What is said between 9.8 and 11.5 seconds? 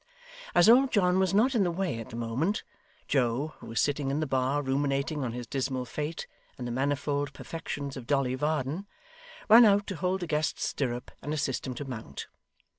to hold the guest's stirrup and